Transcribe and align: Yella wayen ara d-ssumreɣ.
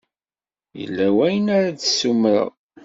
Yella 0.79 1.07
wayen 1.15 1.47
ara 1.55 1.69
d-ssumreɣ. 1.77 2.49